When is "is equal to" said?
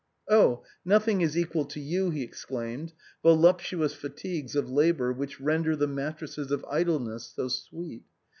1.21-1.79